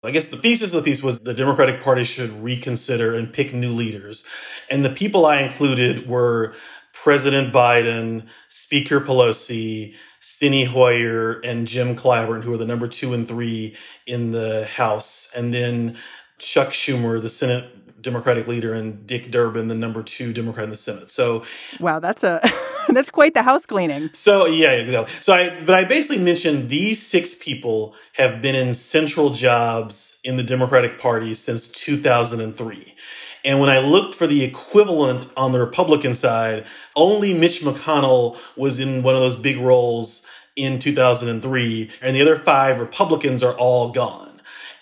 I 0.03 0.09
guess 0.09 0.27
the 0.27 0.37
thesis 0.37 0.73
of 0.73 0.83
the 0.83 0.89
piece 0.89 1.03
was 1.03 1.19
the 1.19 1.33
Democratic 1.33 1.81
Party 1.81 2.03
should 2.03 2.31
reconsider 2.43 3.13
and 3.13 3.31
pick 3.31 3.53
new 3.53 3.71
leaders. 3.71 4.25
And 4.69 4.83
the 4.83 4.89
people 4.89 5.27
I 5.27 5.41
included 5.41 6.07
were 6.07 6.55
President 6.93 7.53
Biden, 7.53 8.27
Speaker 8.49 8.99
Pelosi, 8.99 9.93
Steny 10.21 10.65
Hoyer, 10.65 11.39
and 11.41 11.67
Jim 11.67 11.95
Clyburn, 11.95 12.43
who 12.43 12.53
are 12.53 12.57
the 12.57 12.65
number 12.65 12.87
two 12.87 13.13
and 13.13 13.27
three 13.27 13.75
in 14.07 14.31
the 14.31 14.65
House. 14.65 15.29
And 15.35 15.53
then 15.53 15.97
Chuck 16.39 16.69
Schumer, 16.69 17.21
the 17.21 17.29
Senate 17.29 17.80
Democratic 18.01 18.47
leader, 18.47 18.73
and 18.73 19.05
Dick 19.05 19.31
Durbin, 19.31 19.67
the 19.67 19.75
number 19.75 20.03
two 20.03 20.33
Democrat 20.33 20.65
in 20.65 20.69
the 20.69 20.77
Senate. 20.77 21.11
So, 21.11 21.43
wow, 21.79 21.99
that's 21.99 22.23
a 22.23 22.41
that's 22.89 23.09
quite 23.09 23.33
the 23.33 23.43
house 23.43 23.65
cleaning. 23.65 24.09
So, 24.13 24.45
yeah, 24.45 24.71
exactly. 24.71 25.13
So, 25.21 25.33
I 25.33 25.61
but 25.63 25.75
I 25.75 25.83
basically 25.83 26.23
mentioned 26.23 26.69
these 26.69 27.05
six 27.05 27.33
people 27.33 27.95
have 28.13 28.41
been 28.41 28.55
in 28.55 28.73
central 28.73 29.31
jobs 29.31 30.19
in 30.23 30.37
the 30.37 30.43
Democratic 30.43 30.99
Party 30.99 31.33
since 31.33 31.67
2003. 31.67 32.95
And 33.43 33.59
when 33.59 33.69
I 33.69 33.79
looked 33.79 34.15
for 34.15 34.27
the 34.27 34.43
equivalent 34.43 35.27
on 35.35 35.51
the 35.51 35.59
Republican 35.59 36.13
side, 36.13 36.65
only 36.95 37.33
Mitch 37.33 37.61
McConnell 37.61 38.37
was 38.55 38.79
in 38.79 39.01
one 39.01 39.15
of 39.15 39.21
those 39.21 39.35
big 39.35 39.57
roles 39.57 40.27
in 40.55 40.79
2003, 40.79 41.91
and 42.01 42.15
the 42.15 42.21
other 42.21 42.37
five 42.37 42.79
Republicans 42.79 43.41
are 43.41 43.53
all 43.53 43.91
gone. 43.91 44.30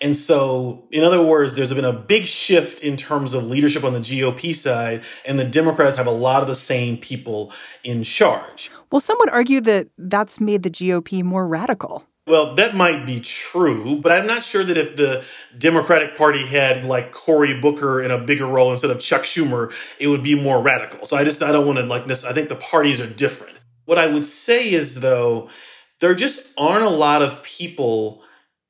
And 0.01 0.15
so, 0.15 0.87
in 0.91 1.03
other 1.03 1.21
words, 1.21 1.55
there's 1.55 1.73
been 1.73 1.83
a 1.83 1.91
big 1.91 2.25
shift 2.25 2.81
in 2.81 2.95
terms 2.95 3.33
of 3.33 3.43
leadership 3.43 3.83
on 3.83 3.93
the 3.93 3.99
GOP 3.99 4.55
side, 4.55 5.03
and 5.25 5.37
the 5.37 5.43
Democrats 5.43 5.97
have 5.97 6.07
a 6.07 6.11
lot 6.11 6.41
of 6.41 6.47
the 6.47 6.55
same 6.55 6.97
people 6.97 7.51
in 7.83 8.03
charge. 8.03 8.71
Well, 8.91 9.01
some 9.01 9.17
would 9.19 9.29
argue 9.29 9.59
that 9.61 9.87
that's 9.97 10.39
made 10.39 10.63
the 10.63 10.69
GOP 10.69 11.21
more 11.21 11.45
radical. 11.45 12.05
Well, 12.29 12.53
that 12.55 12.75
might 12.75 13.07
be 13.07 13.19
true, 13.21 13.99
but 13.99 14.11
I'm 14.11 14.27
not 14.27 14.43
sure 14.43 14.63
that 14.63 14.77
if 14.77 14.95
the 14.95 15.25
Democratic 15.57 16.15
Party 16.15 16.45
had 16.45 16.85
like 16.85 17.11
Cory 17.11 17.59
Booker 17.59 18.01
in 18.01 18.11
a 18.11 18.19
bigger 18.19 18.45
role 18.45 18.71
instead 18.71 18.91
of 18.91 19.01
Chuck 19.01 19.23
Schumer, 19.23 19.73
it 19.99 20.07
would 20.07 20.23
be 20.23 20.39
more 20.39 20.61
radical. 20.61 21.07
So 21.07 21.17
I 21.17 21.23
just 21.23 21.41
I 21.41 21.51
don't 21.51 21.65
want 21.65 21.79
to 21.79 21.85
like 21.85 22.05
this. 22.05 22.23
I 22.23 22.33
think 22.33 22.49
the 22.49 22.55
parties 22.55 23.01
are 23.01 23.07
different. 23.07 23.57
What 23.85 23.97
I 23.97 24.05
would 24.05 24.27
say 24.27 24.71
is 24.71 25.01
though, 25.01 25.49
there 26.01 26.13
just 26.13 26.53
aren't 26.55 26.83
a 26.83 26.89
lot 26.89 27.23
of 27.23 27.41
people 27.41 28.21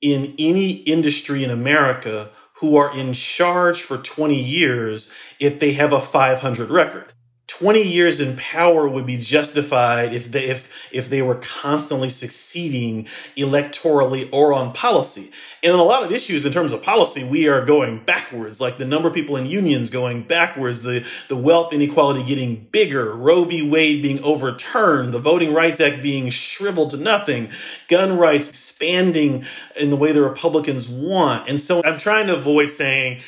in 0.02 0.36
any 0.40 0.72
industry 0.72 1.44
in 1.44 1.50
America 1.50 2.30
who 2.60 2.76
are 2.76 2.96
in 2.98 3.14
charge 3.14 3.82
for 3.82 3.98
20 3.98 4.36
years 4.36 5.12
if 5.40 5.60
they 5.60 5.74
have 5.74 5.94
a 5.94 6.02
500 6.02 6.70
record. 6.70 7.14
20 7.60 7.84
years 7.84 8.22
in 8.22 8.38
power 8.38 8.88
would 8.88 9.06
be 9.06 9.18
justified 9.18 10.14
if 10.14 10.32
they 10.32 10.46
if 10.46 10.72
if 10.94 11.10
they 11.10 11.22
were 11.22 11.36
constantly 11.36 12.10
succeeding 12.10 13.06
electorally 13.36 14.30
or 14.32 14.54
on 14.54 14.72
policy. 14.72 15.30
And 15.62 15.74
on 15.74 15.80
a 15.80 15.84
lot 15.84 16.04
of 16.04 16.12
issues 16.14 16.46
in 16.46 16.54
terms 16.54 16.72
of 16.72 16.82
policy, 16.82 17.26
we 17.26 17.50
are 17.50 17.66
going 17.66 18.06
backwards, 18.06 18.62
like 18.62 18.78
the 18.78 18.86
number 18.86 19.10
of 19.10 19.14
people 19.14 19.36
in 19.36 19.46
unions 19.46 19.90
going 19.90 20.24
backwards, 20.24 20.84
the, 20.84 21.06
the 21.28 21.36
wealth 21.36 21.74
inequality 21.74 22.24
getting 22.24 22.68
bigger, 22.72 23.14
Roe 23.14 23.44
v. 23.44 23.70
Wade 23.70 24.02
being 24.02 24.24
overturned, 24.24 25.14
the 25.14 25.20
Voting 25.20 25.54
Rights 25.54 25.82
Act 25.82 26.02
being 26.02 26.30
shriveled 26.30 26.92
to 26.92 26.98
nothing, 26.98 27.50
gun 27.90 28.18
rights 28.18 28.48
expanding 28.48 29.46
in 29.76 29.90
the 29.90 29.98
way 29.98 30.14
the 30.14 30.22
Republicans 30.22 30.88
want. 30.88 31.50
And 31.50 31.60
so 31.60 31.82
I'm 31.84 32.00
trying 32.00 32.28
to 32.28 32.38
avoid 32.38 32.72
saying, 32.72 33.20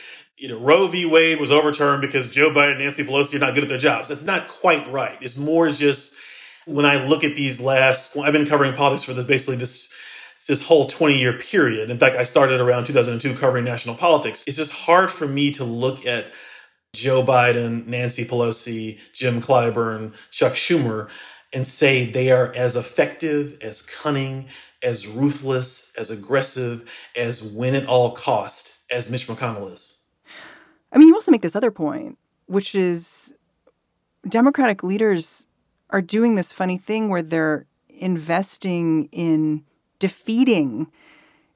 you 0.41 0.47
know, 0.47 0.57
Roe 0.57 0.87
v. 0.87 1.05
Wade 1.05 1.39
was 1.39 1.51
overturned 1.51 2.01
because 2.01 2.31
Joe 2.31 2.49
Biden 2.49 2.71
and 2.71 2.79
Nancy 2.79 3.03
Pelosi 3.03 3.35
are 3.35 3.39
not 3.39 3.53
good 3.53 3.61
at 3.61 3.69
their 3.69 3.77
jobs. 3.77 4.09
That's 4.09 4.23
not 4.23 4.47
quite 4.47 4.91
right. 4.91 5.15
It's 5.21 5.37
more 5.37 5.69
just 5.69 6.15
when 6.65 6.83
I 6.83 7.05
look 7.05 7.23
at 7.23 7.35
these 7.35 7.61
last, 7.61 8.17
I've 8.17 8.33
been 8.33 8.47
covering 8.47 8.73
politics 8.73 9.03
for 9.03 9.13
this, 9.13 9.25
basically 9.25 9.57
this, 9.57 9.93
this 10.47 10.63
whole 10.63 10.87
20 10.87 11.19
year 11.19 11.33
period. 11.33 11.91
In 11.91 11.99
fact, 11.99 12.15
I 12.15 12.23
started 12.23 12.59
around 12.59 12.85
2002 12.85 13.35
covering 13.35 13.65
national 13.65 13.93
politics. 13.93 14.43
It's 14.47 14.57
just 14.57 14.71
hard 14.71 15.11
for 15.11 15.27
me 15.27 15.51
to 15.53 15.63
look 15.63 16.07
at 16.07 16.31
Joe 16.93 17.23
Biden, 17.23 17.85
Nancy 17.85 18.25
Pelosi, 18.25 18.99
Jim 19.13 19.43
Clyburn, 19.43 20.13
Chuck 20.31 20.53
Schumer, 20.53 21.07
and 21.53 21.67
say 21.67 22.09
they 22.09 22.31
are 22.31 22.51
as 22.55 22.75
effective, 22.75 23.59
as 23.61 23.83
cunning, 23.83 24.47
as 24.81 25.05
ruthless, 25.05 25.93
as 25.99 26.09
aggressive, 26.09 26.91
as 27.15 27.43
win 27.43 27.75
at 27.75 27.85
all 27.85 28.13
cost 28.13 28.79
as 28.89 29.07
Mitch 29.07 29.27
McConnell 29.27 29.71
is. 29.71 30.00
I 30.91 30.97
mean, 30.97 31.07
you 31.07 31.15
also 31.15 31.31
make 31.31 31.41
this 31.41 31.55
other 31.55 31.71
point, 31.71 32.17
which 32.47 32.75
is 32.75 33.33
Democratic 34.27 34.83
leaders 34.83 35.47
are 35.89 36.01
doing 36.01 36.35
this 36.35 36.51
funny 36.51 36.77
thing 36.77 37.09
where 37.09 37.21
they're 37.21 37.65
investing 37.89 39.09
in 39.11 39.63
defeating 39.99 40.91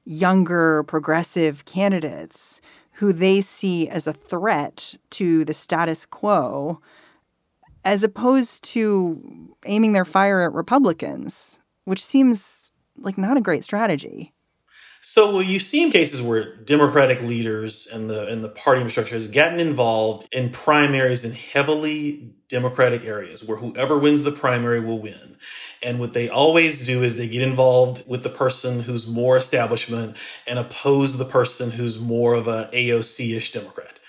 younger 0.04 0.84
progressive 0.84 1.64
candidates 1.64 2.60
who 2.92 3.12
they 3.12 3.40
see 3.40 3.88
as 3.88 4.06
a 4.06 4.12
threat 4.12 4.96
to 5.10 5.44
the 5.44 5.52
status 5.52 6.06
quo, 6.06 6.80
as 7.84 8.02
opposed 8.02 8.64
to 8.64 9.54
aiming 9.66 9.92
their 9.92 10.04
fire 10.04 10.42
at 10.42 10.52
Republicans, 10.52 11.60
which 11.84 12.02
seems 12.02 12.72
like 12.96 13.18
not 13.18 13.36
a 13.36 13.42
great 13.42 13.64
strategy. 13.64 14.32
So 15.08 15.34
well, 15.34 15.42
you've 15.42 15.62
seen 15.62 15.92
cases 15.92 16.20
where 16.20 16.56
Democratic 16.56 17.22
leaders 17.22 17.86
and 17.86 18.10
the 18.10 18.26
and 18.26 18.42
the 18.42 18.48
party 18.48 18.80
infrastructure 18.80 19.14
has 19.14 19.28
gotten 19.28 19.60
involved 19.60 20.26
in 20.32 20.50
primaries 20.50 21.24
in 21.24 21.30
heavily 21.30 22.34
Democratic 22.48 23.04
areas 23.04 23.44
where 23.44 23.56
whoever 23.56 23.96
wins 24.00 24.24
the 24.24 24.32
primary 24.32 24.80
will 24.80 25.00
win. 25.00 25.36
And 25.80 26.00
what 26.00 26.12
they 26.12 26.28
always 26.28 26.84
do 26.84 27.04
is 27.04 27.14
they 27.14 27.28
get 27.28 27.42
involved 27.42 28.02
with 28.08 28.24
the 28.24 28.30
person 28.30 28.80
who's 28.80 29.06
more 29.06 29.36
establishment 29.36 30.16
and 30.44 30.58
oppose 30.58 31.16
the 31.18 31.24
person 31.24 31.70
who's 31.70 32.00
more 32.00 32.34
of 32.34 32.48
a 32.48 32.68
AOC-ish 32.72 33.52
Democrat. 33.52 34.00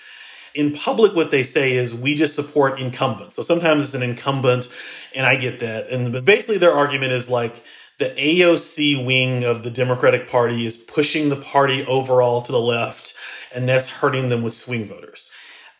In 0.52 0.72
public, 0.72 1.14
what 1.14 1.30
they 1.30 1.44
say 1.44 1.74
is 1.74 1.94
we 1.94 2.16
just 2.16 2.34
support 2.34 2.80
incumbents. 2.80 3.36
So 3.36 3.42
sometimes 3.42 3.84
it's 3.84 3.94
an 3.94 4.02
incumbent, 4.02 4.68
and 5.14 5.24
I 5.24 5.36
get 5.36 5.60
that. 5.60 5.90
And 5.90 6.24
basically 6.24 6.58
their 6.58 6.72
argument 6.72 7.12
is 7.12 7.30
like 7.30 7.62
the 7.98 8.10
AOC 8.10 9.04
wing 9.04 9.44
of 9.44 9.64
the 9.64 9.70
Democratic 9.70 10.28
Party 10.28 10.64
is 10.64 10.76
pushing 10.76 11.28
the 11.28 11.36
party 11.36 11.84
overall 11.86 12.42
to 12.42 12.52
the 12.52 12.60
left, 12.60 13.14
and 13.52 13.68
that's 13.68 13.88
hurting 13.88 14.28
them 14.28 14.42
with 14.42 14.54
swing 14.54 14.86
voters. 14.86 15.28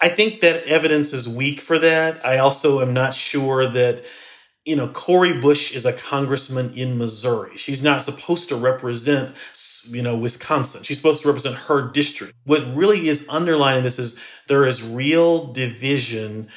I 0.00 0.08
think 0.08 0.40
that 0.40 0.64
evidence 0.64 1.12
is 1.12 1.28
weak 1.28 1.60
for 1.60 1.78
that. 1.78 2.24
I 2.24 2.38
also 2.38 2.80
am 2.80 2.92
not 2.92 3.14
sure 3.14 3.66
that, 3.66 4.04
you 4.64 4.76
know, 4.76 4.88
Cori 4.88 5.32
Bush 5.32 5.72
is 5.72 5.86
a 5.86 5.92
congressman 5.92 6.72
in 6.74 6.98
Missouri. 6.98 7.56
She's 7.56 7.82
not 7.82 8.02
supposed 8.02 8.48
to 8.48 8.56
represent, 8.56 9.34
you 9.88 10.02
know, 10.02 10.18
Wisconsin. 10.18 10.82
She's 10.82 10.96
supposed 10.96 11.22
to 11.22 11.28
represent 11.28 11.56
her 11.56 11.88
district. 11.90 12.34
What 12.44 12.64
really 12.74 13.08
is 13.08 13.28
underlying 13.28 13.84
this 13.84 13.98
is 13.98 14.18
there 14.48 14.64
is 14.64 14.82
real 14.82 15.52
division 15.52 16.48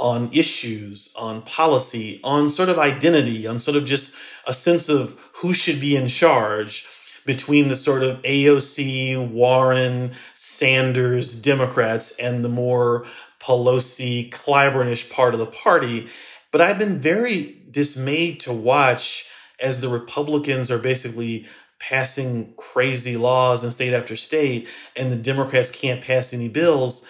on 0.00 0.30
issues, 0.32 1.14
on 1.14 1.42
policy, 1.42 2.20
on 2.24 2.48
sort 2.48 2.70
of 2.70 2.78
identity, 2.78 3.46
on 3.46 3.60
sort 3.60 3.76
of 3.76 3.84
just 3.84 4.14
a 4.46 4.54
sense 4.54 4.88
of 4.88 5.20
who 5.34 5.52
should 5.52 5.78
be 5.78 5.94
in 5.94 6.08
charge 6.08 6.86
between 7.26 7.68
the 7.68 7.76
sort 7.76 8.02
of 8.02 8.20
AOC, 8.22 9.28
Warren, 9.30 10.12
Sanders 10.34 11.38
Democrats 11.38 12.12
and 12.18 12.42
the 12.42 12.48
more 12.48 13.06
Pelosi, 13.42 14.30
Clyburnish 14.30 15.10
part 15.10 15.34
of 15.34 15.40
the 15.40 15.46
party. 15.46 16.08
But 16.50 16.62
I've 16.62 16.78
been 16.78 16.98
very 16.98 17.58
dismayed 17.70 18.40
to 18.40 18.54
watch 18.54 19.26
as 19.60 19.82
the 19.82 19.90
Republicans 19.90 20.70
are 20.70 20.78
basically 20.78 21.46
passing 21.78 22.54
crazy 22.56 23.18
laws 23.18 23.62
in 23.64 23.70
state 23.70 23.92
after 23.92 24.16
state 24.16 24.66
and 24.96 25.12
the 25.12 25.16
Democrats 25.16 25.70
can't 25.70 26.02
pass 26.02 26.32
any 26.32 26.48
bills 26.48 27.06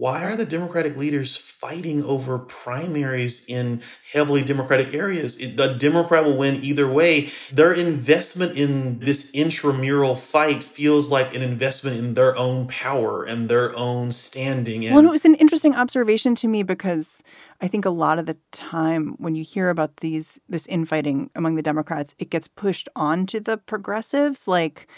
why 0.00 0.24
are 0.24 0.34
the 0.34 0.46
Democratic 0.46 0.96
leaders 0.96 1.36
fighting 1.36 2.02
over 2.04 2.38
primaries 2.38 3.44
in 3.46 3.82
heavily 4.14 4.40
Democratic 4.42 4.94
areas? 4.94 5.36
The 5.36 5.76
Democrat 5.78 6.24
will 6.24 6.38
win 6.38 6.64
either 6.64 6.90
way. 6.90 7.30
Their 7.52 7.74
investment 7.74 8.56
in 8.56 9.00
this 9.00 9.30
intramural 9.32 10.16
fight 10.16 10.64
feels 10.64 11.10
like 11.10 11.34
an 11.34 11.42
investment 11.42 11.98
in 11.98 12.14
their 12.14 12.34
own 12.34 12.66
power 12.68 13.24
and 13.24 13.50
their 13.50 13.76
own 13.76 14.10
standing. 14.12 14.86
And 14.86 14.94
well, 14.94 15.04
it 15.04 15.10
was 15.10 15.26
an 15.26 15.34
interesting 15.34 15.74
observation 15.74 16.34
to 16.36 16.48
me 16.48 16.62
because 16.62 17.22
I 17.60 17.68
think 17.68 17.84
a 17.84 17.90
lot 17.90 18.18
of 18.18 18.24
the 18.24 18.38
time 18.52 19.16
when 19.18 19.34
you 19.34 19.44
hear 19.44 19.68
about 19.68 19.98
these 19.98 20.40
this 20.48 20.66
infighting 20.68 21.28
among 21.34 21.56
the 21.56 21.62
Democrats, 21.62 22.14
it 22.18 22.30
gets 22.30 22.48
pushed 22.48 22.88
onto 22.96 23.38
the 23.38 23.58
progressives, 23.58 24.48
like 24.48 24.88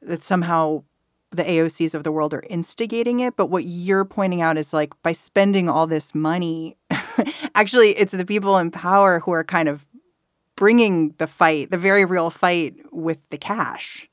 that 0.00 0.22
somehow 0.22 0.82
the 1.36 1.44
AOCs 1.44 1.94
of 1.94 2.04
the 2.04 2.12
world 2.12 2.34
are 2.34 2.44
instigating 2.48 3.20
it. 3.20 3.36
But 3.36 3.46
what 3.46 3.64
you're 3.64 4.04
pointing 4.04 4.40
out 4.40 4.56
is 4.56 4.72
like 4.72 4.92
by 5.02 5.12
spending 5.12 5.68
all 5.68 5.86
this 5.86 6.14
money, 6.14 6.76
actually, 7.54 7.90
it's 7.90 8.12
the 8.12 8.26
people 8.26 8.58
in 8.58 8.70
power 8.70 9.20
who 9.20 9.32
are 9.32 9.44
kind 9.44 9.68
of 9.68 9.86
bringing 10.56 11.14
the 11.18 11.26
fight, 11.26 11.70
the 11.70 11.76
very 11.76 12.04
real 12.04 12.30
fight 12.30 12.76
with 12.92 13.28
the 13.30 13.38
cash. 13.38 14.08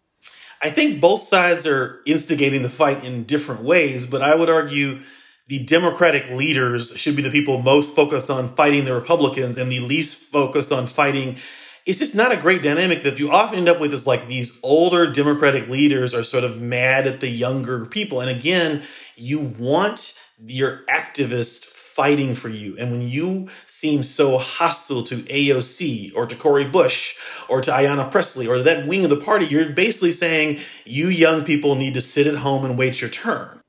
I 0.62 0.70
think 0.70 1.02
both 1.02 1.22
sides 1.22 1.66
are 1.66 2.02
instigating 2.06 2.62
the 2.62 2.70
fight 2.70 3.04
in 3.04 3.24
different 3.24 3.64
ways, 3.64 4.06
but 4.06 4.22
I 4.22 4.36
would 4.36 4.50
argue 4.50 5.00
the 5.48 5.60
Democratic 5.66 6.30
leaders 6.30 6.96
should 6.96 7.16
be 7.16 7.22
the 7.22 7.32
people 7.32 7.62
most 7.62 7.96
focused 7.96 8.30
on 8.30 8.56
fighting 8.56 8.86
the 8.86 8.94
Republicans 8.94 9.58
and 9.58 9.72
the 9.72 9.80
least 9.80 10.20
focused 10.20 10.72
on 10.72 10.86
fighting 10.88 11.38
it's 11.86 12.00
just 12.00 12.16
not 12.16 12.32
a 12.32 12.38
great 12.38 12.62
dynamic 12.62 13.04
that 13.04 13.20
you 13.20 13.32
often 13.32 13.60
end 13.60 13.70
up 13.70 13.80
with 13.80 13.94
is 13.94 14.06
like 14.06 14.28
these 14.28 14.60
older 14.64 15.12
democratic 15.12 15.68
leaders 15.68 16.14
are 16.14 16.24
sort 16.24 16.44
of 16.44 16.62
mad 16.62 17.08
at 17.08 17.20
the 17.20 17.30
younger 17.30 17.86
people. 17.86 18.22
And 18.22 18.30
again 18.30 18.84
you 19.16 19.40
want 19.40 20.20
your 20.44 20.82
activist 20.90 21.66
fighting 21.66 22.36
for 22.36 22.50
you. 22.50 22.78
And 22.78 22.92
when 22.92 23.02
you 23.02 23.50
seem 23.66 24.02
so 24.02 24.38
hostile 24.38 25.04
to 25.04 25.18
AOC 25.18 26.16
or 26.16 26.26
to 26.26 26.36
Cori 26.36 26.66
Bush 26.66 27.16
or 27.50 27.62
to 27.62 27.72
Ayanna 27.72 28.10
Pressley 28.10 28.48
or 28.48 28.60
that 28.60 28.88
wing 28.88 29.04
of 29.04 29.10
the 29.10 29.18
party 29.18 29.46
you're 29.46 29.70
basically 29.70 30.12
saying 30.12 30.60
you 30.86 31.08
young 31.08 31.44
people 31.44 31.76
need 31.76 31.94
to 31.96 32.02
sit 32.02 32.28
at 32.28 32.36
home 32.36 32.64
and 32.66 32.78
wait 32.78 33.02
your 33.02 33.10
turn. 33.10 33.60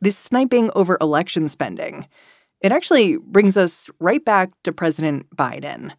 This 0.00 0.16
sniping 0.16 0.70
over 0.74 0.96
election 1.00 1.48
spending 1.48 2.06
it 2.60 2.72
actually 2.72 3.16
brings 3.18 3.56
us 3.56 3.88
right 4.00 4.24
back 4.24 4.50
to 4.64 4.72
President 4.72 5.30
Biden 5.34 5.92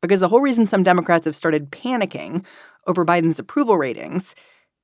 because 0.00 0.20
the 0.20 0.28
whole 0.28 0.40
reason 0.40 0.66
some 0.66 0.82
Democrats 0.82 1.24
have 1.24 1.36
started 1.36 1.70
panicking 1.70 2.44
over 2.86 3.04
Biden's 3.04 3.38
approval 3.38 3.76
ratings 3.76 4.34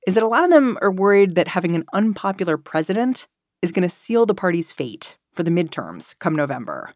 is 0.07 0.15
that 0.15 0.23
a 0.23 0.29
lot 0.29 0.45
of 0.45 0.51
them 0.51 0.79
are 0.81 0.91
worried 0.91 1.35
that 1.35 1.49
having 1.49 1.75
an 1.75 1.85
unpopular 1.93 2.57
president 2.57 3.27
is 3.63 3.73
going 3.73 3.83
to 3.83 3.89
seal 3.89 4.27
the 4.27 4.35
party's 4.35 4.73
fate 4.73 5.17
for 5.33 5.43
the 5.43 5.51
midterms 5.51 6.17
come 6.19 6.37
November. 6.37 6.95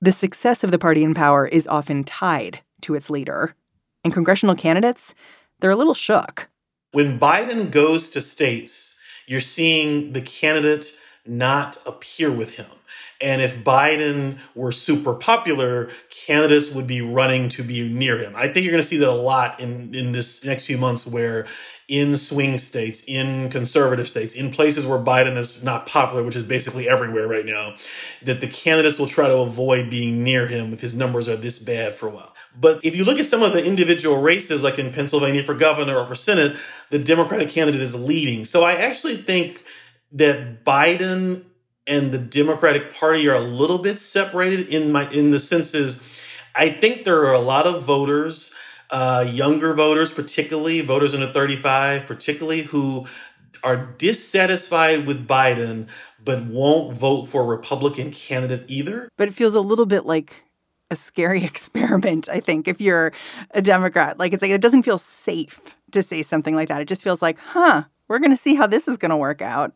The 0.00 0.12
success 0.12 0.62
of 0.62 0.70
the 0.70 0.78
party 0.78 1.02
in 1.02 1.14
power 1.14 1.46
is 1.46 1.66
often 1.66 2.04
tied 2.04 2.60
to 2.82 2.94
its 2.94 3.08
leader, 3.08 3.54
and 4.04 4.12
congressional 4.12 4.54
candidates, 4.54 5.14
they're 5.58 5.70
a 5.70 5.76
little 5.76 5.94
shook. 5.94 6.48
When 6.92 7.18
Biden 7.18 7.70
goes 7.70 8.10
to 8.10 8.20
states, 8.20 8.98
you're 9.26 9.40
seeing 9.40 10.12
the 10.12 10.20
candidate 10.20 10.92
not 11.28 11.78
appear 11.86 12.30
with 12.30 12.54
him. 12.54 12.66
And 13.20 13.40
if 13.40 13.58
Biden 13.58 14.38
were 14.54 14.72
super 14.72 15.14
popular, 15.14 15.90
candidates 16.10 16.72
would 16.72 16.86
be 16.86 17.00
running 17.00 17.48
to 17.50 17.62
be 17.62 17.88
near 17.88 18.18
him. 18.18 18.34
I 18.36 18.48
think 18.48 18.64
you're 18.64 18.72
going 18.72 18.82
to 18.82 18.88
see 18.88 18.98
that 18.98 19.08
a 19.08 19.12
lot 19.12 19.58
in, 19.58 19.94
in 19.94 20.12
this 20.12 20.44
next 20.44 20.66
few 20.66 20.76
months 20.76 21.06
where 21.06 21.46
in 21.88 22.16
swing 22.16 22.58
states, 22.58 23.04
in 23.06 23.48
conservative 23.48 24.08
states, 24.08 24.34
in 24.34 24.50
places 24.50 24.84
where 24.84 24.98
Biden 24.98 25.36
is 25.36 25.62
not 25.62 25.86
popular, 25.86 26.24
which 26.24 26.36
is 26.36 26.42
basically 26.42 26.88
everywhere 26.88 27.28
right 27.28 27.46
now, 27.46 27.76
that 28.22 28.40
the 28.40 28.48
candidates 28.48 28.98
will 28.98 29.06
try 29.06 29.28
to 29.28 29.36
avoid 29.36 29.88
being 29.88 30.22
near 30.24 30.46
him 30.46 30.72
if 30.72 30.80
his 30.80 30.94
numbers 30.94 31.28
are 31.28 31.36
this 31.36 31.58
bad 31.58 31.94
for 31.94 32.08
a 32.08 32.10
while. 32.10 32.34
But 32.58 32.84
if 32.84 32.96
you 32.96 33.04
look 33.04 33.18
at 33.18 33.26
some 33.26 33.42
of 33.42 33.52
the 33.52 33.64
individual 33.64 34.20
races, 34.20 34.62
like 34.62 34.78
in 34.78 34.92
Pennsylvania 34.92 35.44
for 35.44 35.54
governor 35.54 35.96
or 35.96 36.06
for 36.06 36.14
Senate, 36.14 36.56
the 36.90 36.98
Democratic 36.98 37.50
candidate 37.50 37.82
is 37.82 37.94
leading. 37.94 38.44
So 38.44 38.64
I 38.64 38.74
actually 38.74 39.16
think 39.16 39.62
that 40.12 40.64
Biden 40.64 41.44
and 41.86 42.12
the 42.12 42.18
Democratic 42.18 42.94
Party 42.94 43.28
are 43.28 43.34
a 43.34 43.40
little 43.40 43.78
bit 43.78 43.98
separated 43.98 44.68
in 44.68 44.92
my 44.92 45.08
in 45.10 45.30
the 45.30 45.40
senses. 45.40 46.00
I 46.54 46.70
think 46.70 47.04
there 47.04 47.24
are 47.26 47.34
a 47.34 47.40
lot 47.40 47.66
of 47.66 47.84
voters, 47.84 48.52
uh, 48.90 49.26
younger 49.28 49.74
voters, 49.74 50.12
particularly 50.12 50.80
voters 50.80 51.12
under 51.12 51.30
35, 51.30 52.06
particularly 52.06 52.62
who 52.62 53.06
are 53.62 53.76
dissatisfied 53.98 55.06
with 55.06 55.26
Biden 55.26 55.88
but 56.26 56.44
won't 56.44 56.92
vote 56.92 57.26
for 57.26 57.42
a 57.42 57.46
Republican 57.46 58.10
candidate 58.10 58.64
either. 58.66 59.08
But 59.16 59.28
it 59.28 59.34
feels 59.34 59.54
a 59.54 59.60
little 59.60 59.86
bit 59.86 60.04
like 60.04 60.44
a 60.90 60.96
scary 60.96 61.44
experiment, 61.50 62.28
I 62.28 62.40
think, 62.40 62.68
if 62.68 62.80
you're 62.80 63.12
a 63.52 63.62
Democrat. 63.62 64.18
Like 64.18 64.34
it's 64.34 64.42
like 64.42 64.50
it 64.50 64.60
doesn't 64.60 64.82
feel 64.82 64.98
safe 64.98 65.78
to 65.92 66.02
say 66.02 66.22
something 66.22 66.54
like 66.54 66.68
that. 66.68 66.82
It 66.82 66.88
just 66.88 67.02
feels 67.02 67.22
like, 67.22 67.38
huh, 67.38 67.84
we're 68.08 68.18
going 68.18 68.32
to 68.32 68.36
see 68.36 68.56
how 68.56 68.66
this 68.66 68.88
is 68.88 68.96
going 68.96 69.10
to 69.10 69.16
work 69.16 69.40
out 69.40 69.72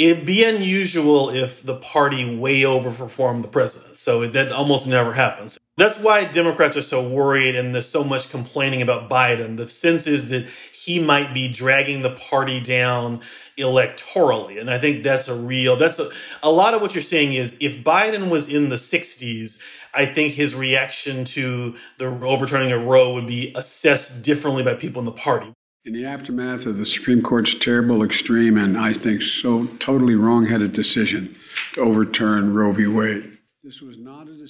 it'd 0.00 0.24
be 0.24 0.44
unusual 0.44 1.28
if 1.28 1.62
the 1.62 1.76
party 1.76 2.34
way 2.34 2.62
overperformed 2.62 3.42
the 3.42 3.48
president. 3.48 3.98
So 3.98 4.26
that 4.26 4.50
almost 4.50 4.86
never 4.86 5.12
happens. 5.12 5.58
That's 5.76 5.98
why 5.98 6.24
Democrats 6.24 6.74
are 6.78 6.82
so 6.82 7.06
worried 7.06 7.54
and 7.54 7.74
there's 7.74 7.88
so 7.88 8.02
much 8.02 8.30
complaining 8.30 8.80
about 8.80 9.10
Biden. 9.10 9.58
The 9.58 9.68
sense 9.68 10.06
is 10.06 10.30
that 10.30 10.48
he 10.72 10.98
might 10.98 11.34
be 11.34 11.52
dragging 11.52 12.00
the 12.00 12.10
party 12.10 12.60
down 12.60 13.20
electorally. 13.58 14.58
And 14.58 14.70
I 14.70 14.78
think 14.78 15.04
that's 15.04 15.28
a 15.28 15.34
real, 15.34 15.76
that's 15.76 15.98
a, 15.98 16.08
a 16.42 16.50
lot 16.50 16.72
of 16.72 16.80
what 16.80 16.94
you're 16.94 17.02
saying 17.02 17.34
is 17.34 17.54
if 17.60 17.84
Biden 17.84 18.30
was 18.30 18.48
in 18.48 18.70
the 18.70 18.76
60s, 18.76 19.60
I 19.92 20.06
think 20.06 20.32
his 20.32 20.54
reaction 20.54 21.26
to 21.26 21.76
the 21.98 22.06
overturning 22.06 22.72
of 22.72 22.84
Roe 22.84 23.12
would 23.14 23.26
be 23.26 23.52
assessed 23.54 24.22
differently 24.22 24.62
by 24.62 24.74
people 24.74 25.00
in 25.00 25.06
the 25.06 25.12
party. 25.12 25.52
In 25.86 25.94
the 25.94 26.04
aftermath 26.04 26.66
of 26.66 26.76
the 26.76 26.84
Supreme 26.84 27.22
Court's 27.22 27.54
terrible, 27.54 28.02
extreme, 28.02 28.58
and 28.58 28.76
I 28.76 28.92
think 28.92 29.22
so 29.22 29.64
totally 29.78 30.14
wrongheaded 30.14 30.74
decision 30.74 31.34
to 31.72 31.80
overturn 31.80 32.52
Roe 32.52 32.70
v. 32.72 32.86
Wade. 32.86 33.38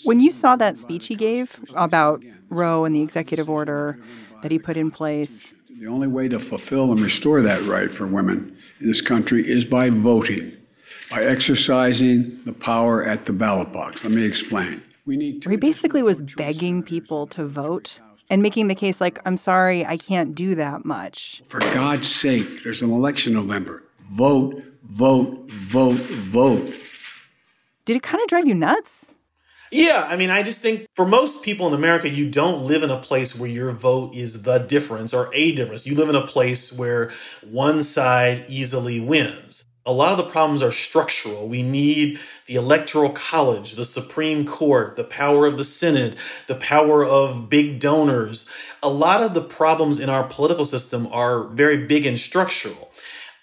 When 0.02 0.18
you 0.18 0.32
saw 0.32 0.56
that 0.56 0.76
speech 0.76 1.06
he 1.06 1.14
gave 1.14 1.60
about 1.76 2.24
Roe 2.48 2.84
and 2.84 2.96
the 2.96 3.02
executive 3.02 3.48
order 3.48 4.02
that 4.42 4.50
he 4.50 4.58
put 4.58 4.76
in 4.76 4.90
place, 4.90 5.54
the 5.78 5.86
only 5.86 6.08
way 6.08 6.26
to 6.26 6.40
fulfill 6.40 6.90
and 6.90 7.00
restore 7.00 7.42
that 7.42 7.62
right 7.62 7.94
for 7.94 8.08
women 8.08 8.56
in 8.80 8.88
this 8.88 9.00
country 9.00 9.48
is 9.48 9.64
by 9.64 9.88
voting, 9.88 10.50
by 11.12 11.22
exercising 11.22 12.40
the 12.44 12.52
power 12.52 13.04
at 13.04 13.24
the 13.24 13.32
ballot 13.32 13.72
box. 13.72 14.02
Let 14.02 14.12
me 14.12 14.24
explain. 14.24 14.82
We 15.06 15.16
need 15.16 15.44
he 15.44 15.56
basically 15.56 16.02
was 16.02 16.20
begging 16.20 16.82
people 16.82 17.28
to 17.28 17.46
vote 17.46 18.00
and 18.30 18.42
making 18.42 18.68
the 18.68 18.74
case 18.74 19.00
like, 19.00 19.18
I'm 19.26 19.36
sorry, 19.36 19.84
I 19.84 19.96
can't 19.96 20.34
do 20.34 20.54
that 20.54 20.84
much. 20.84 21.42
For 21.48 21.58
God's 21.58 22.08
sake, 22.08 22.62
there's 22.62 22.80
an 22.80 22.90
election 22.90 23.34
November. 23.34 23.82
Vote, 24.12 24.62
vote, 24.84 25.50
vote, 25.50 26.00
vote. 26.00 26.72
Did 27.84 27.96
it 27.96 28.02
kind 28.02 28.22
of 28.22 28.28
drive 28.28 28.46
you 28.46 28.54
nuts? 28.54 29.16
Yeah, 29.72 30.04
I 30.08 30.16
mean, 30.16 30.30
I 30.30 30.42
just 30.42 30.60
think 30.62 30.86
for 30.94 31.06
most 31.06 31.44
people 31.44 31.68
in 31.68 31.74
America, 31.74 32.08
you 32.08 32.28
don't 32.28 32.64
live 32.64 32.82
in 32.82 32.90
a 32.90 32.98
place 32.98 33.38
where 33.38 33.48
your 33.48 33.70
vote 33.70 34.16
is 34.16 34.42
the 34.42 34.58
difference 34.58 35.14
or 35.14 35.30
a 35.32 35.52
difference. 35.52 35.86
You 35.86 35.94
live 35.94 36.08
in 36.08 36.16
a 36.16 36.26
place 36.26 36.72
where 36.72 37.12
one 37.48 37.84
side 37.84 38.46
easily 38.48 38.98
wins. 38.98 39.64
A 39.90 39.92
lot 39.92 40.12
of 40.12 40.24
the 40.24 40.30
problems 40.30 40.62
are 40.62 40.70
structural. 40.70 41.48
We 41.48 41.64
need 41.64 42.20
the 42.46 42.54
Electoral 42.54 43.10
College, 43.10 43.72
the 43.72 43.84
Supreme 43.84 44.46
Court, 44.46 44.94
the 44.94 45.02
power 45.02 45.46
of 45.46 45.58
the 45.58 45.64
Senate, 45.64 46.14
the 46.46 46.54
power 46.54 47.04
of 47.04 47.50
big 47.50 47.80
donors. 47.80 48.48
A 48.84 48.88
lot 48.88 49.20
of 49.20 49.34
the 49.34 49.42
problems 49.42 49.98
in 49.98 50.08
our 50.08 50.22
political 50.22 50.64
system 50.64 51.08
are 51.10 51.42
very 51.42 51.88
big 51.88 52.06
and 52.06 52.20
structural. 52.20 52.92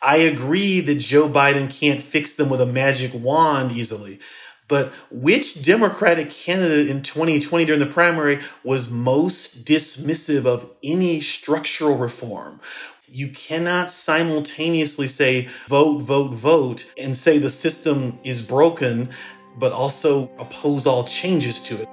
I 0.01 0.19
agree 0.19 0.79
that 0.79 0.99
Joe 0.99 1.27
Biden 1.27 1.69
can't 1.69 2.01
fix 2.01 2.33
them 2.33 2.47
with 2.47 2.61
a 2.61 2.65
magic 2.65 3.11
wand 3.13 3.73
easily. 3.73 4.21
But 4.69 4.93
which 5.11 5.61
Democratic 5.61 6.29
candidate 6.29 6.89
in 6.89 7.01
2020 7.01 7.65
during 7.65 7.79
the 7.79 7.85
primary 7.85 8.41
was 8.63 8.89
most 8.89 9.65
dismissive 9.65 10.45
of 10.45 10.69
any 10.81 11.19
structural 11.19 11.97
reform? 11.97 12.61
You 13.09 13.29
cannot 13.29 13.89
simultaneously 13.89 15.07
say 15.07 15.47
vote, 15.69 15.99
vote, 16.01 16.33
vote 16.33 16.91
and 16.97 17.15
say 17.15 17.37
the 17.37 17.49
system 17.49 18.19
is 18.25 18.41
broken, 18.41 19.11
but 19.57 19.71
also 19.71 20.29
oppose 20.37 20.85
all 20.85 21.05
changes 21.05 21.61
to 21.61 21.81
it. 21.81 21.87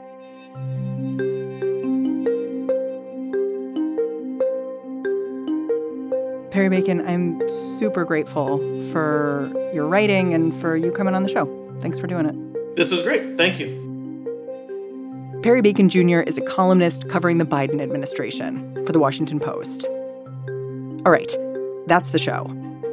Perry 6.50 6.68
Bacon, 6.68 7.06
I'm 7.06 7.48
super 7.48 8.04
grateful 8.04 8.58
for 8.90 9.52
your 9.72 9.86
writing 9.86 10.34
and 10.34 10.52
for 10.52 10.76
you 10.76 10.90
coming 10.90 11.14
on 11.14 11.22
the 11.22 11.28
show. 11.28 11.46
Thanks 11.80 11.96
for 11.96 12.08
doing 12.08 12.26
it. 12.26 12.76
This 12.76 12.90
was 12.90 13.02
great. 13.04 13.36
Thank 13.36 13.60
you. 13.60 13.82
Perry 15.44 15.60
Bacon 15.60 15.88
Jr. 15.88 16.20
is 16.20 16.38
a 16.38 16.42
columnist 16.42 17.08
covering 17.08 17.38
the 17.38 17.44
Biden 17.44 17.80
administration 17.80 18.84
for 18.84 18.90
the 18.90 18.98
Washington 18.98 19.38
Post. 19.38 19.86
All 21.06 21.12
right, 21.12 21.36
that's 21.86 22.10
the 22.10 22.18
show. 22.18 22.44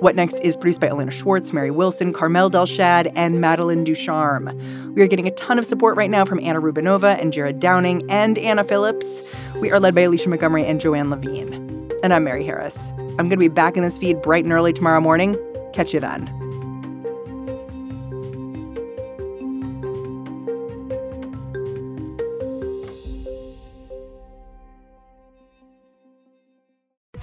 What 0.01 0.15
Next 0.15 0.39
is 0.41 0.57
produced 0.57 0.81
by 0.81 0.87
Elena 0.87 1.11
Schwartz, 1.11 1.53
Mary 1.53 1.71
Wilson, 1.71 2.11
Carmel 2.11 2.49
Delshad, 2.49 3.11
and 3.15 3.39
Madeline 3.39 3.83
Ducharme. 3.83 4.93
We 4.95 5.01
are 5.01 5.07
getting 5.07 5.27
a 5.27 5.31
ton 5.31 5.57
of 5.59 5.65
support 5.65 5.95
right 5.95 6.09
now 6.09 6.25
from 6.25 6.39
Anna 6.39 6.59
Rubinova 6.59 7.21
and 7.21 7.31
Jared 7.31 7.59
Downing 7.59 8.01
and 8.09 8.37
Anna 8.39 8.63
Phillips. 8.63 9.21
We 9.61 9.71
are 9.71 9.79
led 9.79 9.95
by 9.95 10.01
Alicia 10.01 10.27
Montgomery 10.27 10.65
and 10.65 10.81
Joanne 10.81 11.09
Levine. 11.09 11.89
And 12.03 12.13
I'm 12.13 12.23
Mary 12.23 12.43
Harris. 12.43 12.91
I'm 12.97 13.15
going 13.15 13.29
to 13.29 13.37
be 13.37 13.47
back 13.47 13.77
in 13.77 13.83
this 13.83 13.97
feed 13.97 14.21
bright 14.21 14.43
and 14.43 14.51
early 14.51 14.73
tomorrow 14.73 14.99
morning. 14.99 15.37
Catch 15.71 15.93
you 15.93 15.99
then. 15.99 16.40